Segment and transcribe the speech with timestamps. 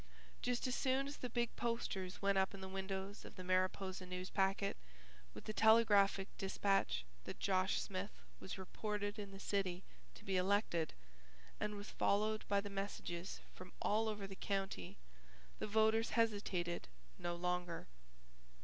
[0.41, 4.07] Just as soon as the big posters went up in the windows of the Mariposa
[4.07, 4.73] Newspacket
[5.35, 8.09] with the telegraphic despatch that Josh Smith
[8.39, 9.83] was reported in the city
[10.15, 10.95] to be elected,
[11.59, 14.97] and was followed by the messages from all over the county,
[15.59, 16.87] the voters hesitated
[17.19, 17.85] no longer.